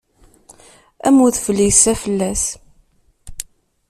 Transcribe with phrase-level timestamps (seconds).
[1.07, 2.43] Am udfel yessa fell-as.